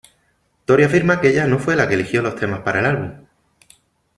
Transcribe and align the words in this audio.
Tori 0.65 0.83
afirma 0.83 1.21
que 1.21 1.29
ella 1.29 1.45
no 1.45 1.59
fue 1.59 1.75
la 1.75 1.87
que 1.87 1.93
eligió 1.93 2.23
los 2.23 2.35
temas 2.35 2.61
para 2.61 2.79
el 2.79 2.85
álbum. 2.87 3.27